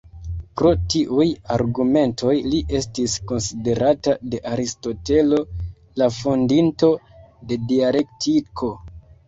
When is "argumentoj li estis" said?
1.55-3.19